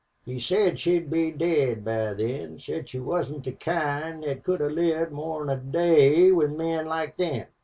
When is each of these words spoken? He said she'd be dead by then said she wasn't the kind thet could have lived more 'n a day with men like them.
He 0.25 0.39
said 0.39 0.79
she'd 0.79 1.11
be 1.11 1.29
dead 1.31 1.85
by 1.85 2.15
then 2.15 2.59
said 2.59 2.89
she 2.89 2.99
wasn't 2.99 3.43
the 3.43 3.51
kind 3.51 4.23
thet 4.23 4.43
could 4.43 4.59
have 4.59 4.71
lived 4.71 5.11
more 5.11 5.43
'n 5.43 5.49
a 5.55 5.61
day 5.61 6.31
with 6.31 6.49
men 6.53 6.87
like 6.87 7.17
them. 7.17 7.45